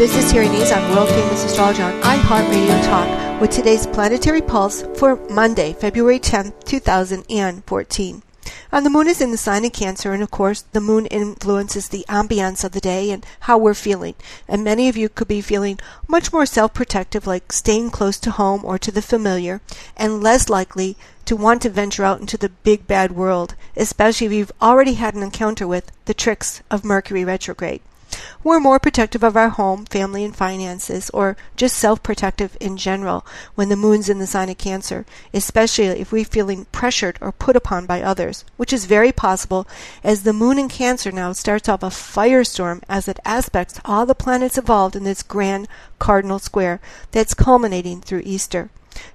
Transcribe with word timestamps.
This 0.00 0.16
is 0.16 0.32
Terry 0.32 0.46
Nazon 0.46 0.82
on 0.82 0.96
World 0.96 1.10
Famous 1.10 1.44
Astrology 1.44 1.82
on 1.82 2.00
iHeartRadio 2.00 2.82
Talk 2.86 3.38
with 3.38 3.50
today's 3.50 3.86
planetary 3.86 4.40
pulse 4.40 4.82
for 4.94 5.16
Monday, 5.28 5.74
February 5.74 6.18
10th, 6.18 6.64
2014. 6.64 8.22
And 8.72 8.86
the 8.86 8.88
moon 8.88 9.06
is 9.08 9.20
in 9.20 9.30
the 9.30 9.36
sign 9.36 9.66
of 9.66 9.74
Cancer, 9.74 10.14
and 10.14 10.22
of 10.22 10.30
course, 10.30 10.62
the 10.62 10.80
moon 10.80 11.04
influences 11.04 11.90
the 11.90 12.06
ambience 12.08 12.64
of 12.64 12.72
the 12.72 12.80
day 12.80 13.10
and 13.10 13.26
how 13.40 13.58
we're 13.58 13.74
feeling. 13.74 14.14
And 14.48 14.64
many 14.64 14.88
of 14.88 14.96
you 14.96 15.10
could 15.10 15.28
be 15.28 15.42
feeling 15.42 15.78
much 16.08 16.32
more 16.32 16.46
self 16.46 16.72
protective, 16.72 17.26
like 17.26 17.52
staying 17.52 17.90
close 17.90 18.18
to 18.20 18.30
home 18.30 18.64
or 18.64 18.78
to 18.78 18.90
the 18.90 19.02
familiar, 19.02 19.60
and 19.98 20.22
less 20.22 20.48
likely 20.48 20.96
to 21.26 21.36
want 21.36 21.60
to 21.60 21.68
venture 21.68 22.06
out 22.06 22.20
into 22.20 22.38
the 22.38 22.48
big 22.48 22.86
bad 22.86 23.12
world, 23.12 23.54
especially 23.76 24.28
if 24.28 24.32
you've 24.32 24.52
already 24.62 24.94
had 24.94 25.14
an 25.14 25.22
encounter 25.22 25.68
with 25.68 25.92
the 26.06 26.14
tricks 26.14 26.62
of 26.70 26.86
Mercury 26.86 27.22
retrograde. 27.22 27.82
We're 28.42 28.60
more 28.60 28.78
protective 28.78 29.22
of 29.22 29.36
our 29.36 29.48
home, 29.48 29.84
family, 29.86 30.24
and 30.24 30.34
finances, 30.34 31.10
or 31.10 31.36
just 31.56 31.76
self 31.76 32.02
protective 32.02 32.56
in 32.60 32.76
general 32.76 33.26
when 33.54 33.68
the 33.68 33.76
moon's 33.76 34.08
in 34.08 34.18
the 34.18 34.26
sign 34.26 34.48
of 34.48 34.58
Cancer, 34.58 35.04
especially 35.34 35.86
if 35.86 36.12
we're 36.12 36.24
feeling 36.24 36.66
pressured 36.72 37.18
or 37.20 37.32
put 37.32 37.56
upon 37.56 37.86
by 37.86 38.02
others, 38.02 38.44
which 38.56 38.72
is 38.72 38.84
very 38.86 39.12
possible 39.12 39.66
as 40.04 40.22
the 40.22 40.32
moon 40.32 40.58
in 40.58 40.68
Cancer 40.68 41.10
now 41.10 41.32
starts 41.32 41.68
off 41.68 41.82
a 41.82 41.86
firestorm 41.86 42.82
as 42.88 43.08
it 43.08 43.20
aspects 43.24 43.80
all 43.84 44.06
the 44.06 44.14
planets 44.14 44.58
involved 44.58 44.96
in 44.96 45.04
this 45.04 45.22
grand 45.22 45.68
cardinal 45.98 46.38
square 46.38 46.80
that's 47.12 47.34
culminating 47.34 48.00
through 48.00 48.22
Easter. 48.24 48.70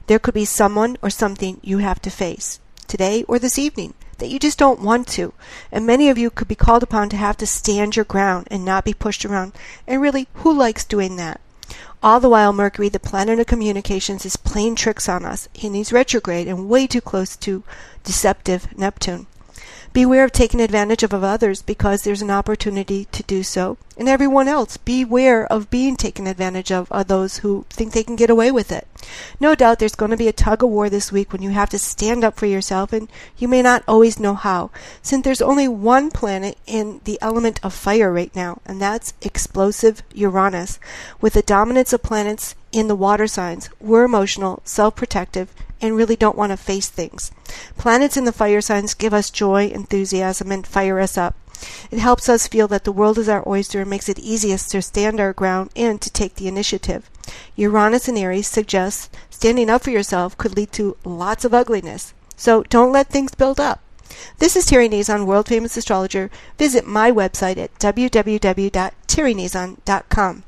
There 0.08 0.20
could 0.20 0.34
be 0.34 0.46
someone 0.46 0.98
or 1.02 1.10
something 1.10 1.60
you 1.62 1.80
have 1.80 2.02
to 2.02 2.10
face 2.10 2.60
today 2.88 3.24
or 3.28 3.40
this 3.40 3.58
evening 3.58 3.94
that 4.18 4.30
you 4.30 4.40
just 4.40 4.58
don't 4.58 4.82
want 4.82 5.08
to. 5.10 5.34
And 5.72 5.86
many 5.86 6.10
of 6.10 6.18
you 6.18 6.30
could 6.30 6.48
be 6.48 6.56
called 6.56 6.84
upon 6.84 7.10
to 7.10 7.18
have 7.18 7.38
to 7.38 7.46
stand 7.46 7.96
your 7.96 8.06
ground 8.06 8.48
and 8.52 8.64
not 8.64 8.86
be 8.86 8.94
pushed 8.94 9.26
around. 9.26 9.54
And 9.88 10.02
really, 10.02 10.28
who 10.36 10.54
likes 10.54 10.84
doing 10.84 11.16
that? 11.18 11.42
All 12.04 12.20
the 12.20 12.30
while, 12.30 12.54
Mercury, 12.54 12.90
the 12.90 13.00
planet 13.00 13.40
of 13.40 13.48
communications, 13.48 14.26
is 14.26 14.38
playing 14.38 14.76
tricks 14.76 15.10
on 15.10 15.26
us, 15.26 15.50
and 15.64 15.76
he's 15.76 15.92
retrograde 15.92 16.48
and 16.48 16.70
way 16.70 16.86
too 16.86 17.02
close 17.02 17.36
to 17.38 17.64
deceptive 18.04 18.78
Neptune. 18.78 19.26
Beware 19.94 20.26
of 20.26 20.34
taking 20.34 20.60
advantage 20.60 21.04
of 21.04 21.14
others 21.14 21.62
because 21.62 22.02
there's 22.02 22.22
an 22.22 22.30
opportunity 22.30 23.06
to 23.12 23.24
do 23.24 23.44
so. 23.44 23.78
And 23.98 24.10
everyone 24.10 24.50
else, 24.50 24.76
beware 24.76 25.46
of 25.46 25.70
being 25.70 25.96
taken 25.96 26.28
advantage 26.28 26.70
of 26.70 26.90
by 26.90 27.04
those 27.04 27.38
who 27.38 27.66
think 27.70 27.94
they 27.94 28.04
can 28.04 28.18
get 28.18 28.30
away 28.30 28.52
with 28.52 28.72
it. 28.72 28.88
No 29.40 29.56
doubt 29.56 29.80
there's 29.80 29.96
going 29.96 30.12
to 30.12 30.18
be 30.18 30.28
a 30.28 30.34
tug 30.34 30.64
of 30.64 30.70
war 30.70 30.90
this 30.90 31.14
week 31.14 31.32
when 31.32 31.42
you 31.42 31.52
have 31.52 31.70
to 31.70 31.80
stand 31.80 32.26
up 32.26 32.36
for 32.36 32.46
yourself, 32.46 32.92
and 32.92 33.08
you 33.38 33.48
may 33.48 33.62
not 33.62 33.84
always 33.88 34.20
know 34.20 34.34
how, 34.34 34.70
since 35.02 35.24
there's 35.24 35.42
only 35.42 35.68
one 35.68 36.12
planet 36.12 36.58
in 36.68 37.00
the 37.06 37.18
element 37.22 37.60
of 37.64 37.74
fire 37.74 38.12
right 38.12 38.36
now, 38.36 38.60
and 38.66 38.82
that's 38.82 39.14
explosive 39.22 40.04
Uranus. 40.14 40.78
With 41.22 41.34
the 41.34 41.42
dominance 41.42 41.94
of 41.94 42.04
planets 42.04 42.56
in 42.74 42.90
the 42.90 42.96
water 42.96 43.28
signs, 43.28 43.70
we're 43.80 44.04
emotional, 44.04 44.62
self 44.66 44.98
protective, 44.98 45.54
and 45.86 45.96
really 45.96 46.16
don't 46.16 46.38
want 46.38 46.52
to 46.52 46.58
face 46.58 46.90
things. 46.90 47.32
Planets 47.78 48.18
in 48.18 48.26
the 48.26 48.32
fire 48.32 48.62
signs 48.62 48.94
give 48.94 49.14
us 49.14 49.30
joy, 49.30 49.68
enthusiasm, 49.68 50.52
and 50.52 50.68
fire 50.68 51.00
us 51.00 51.18
up. 51.18 51.36
It 51.90 52.00
helps 52.00 52.28
us 52.28 52.48
feel 52.48 52.68
that 52.68 52.84
the 52.84 52.92
world 52.92 53.18
is 53.18 53.30
our 53.30 53.48
oyster 53.48 53.82
and 53.82 53.90
makes 53.90 54.10
it 54.10 54.20
easiest 54.20 54.72
to 54.72 54.82
stand 54.82 55.20
our 55.20 55.34
ground 55.34 55.70
and 55.76 56.02
to 56.02 56.10
take 56.10 56.36
the 56.36 56.48
initiative. 56.48 57.10
Uranus 57.56 58.10
in 58.10 58.18
Aries 58.18 58.48
suggests 58.48 59.10
standing 59.30 59.70
up 59.70 59.84
for 59.84 59.92
yourself 59.92 60.38
could 60.38 60.58
lead 60.58 60.72
to 60.74 60.98
lots 61.06 61.46
of 61.46 61.54
ugliness. 61.54 62.14
So 62.36 62.64
don't 62.64 62.92
let 62.92 63.08
things 63.08 63.34
build 63.34 63.60
up. 63.60 63.82
This 64.40 64.56
is 64.56 64.66
Terry 64.66 64.90
Nazon, 64.90 65.26
world 65.26 65.48
famous 65.48 65.78
astrologer. 65.78 66.30
Visit 66.58 66.86
my 66.86 67.12
website 67.12 67.58
at 67.58 67.74
www.terrynazon.com. 67.80 70.44